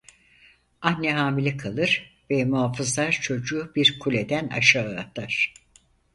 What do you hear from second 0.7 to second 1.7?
Anne hamile